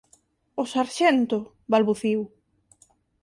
O 0.61 0.63
sarxento! 0.73 1.37
—balbuciu. 1.47 2.21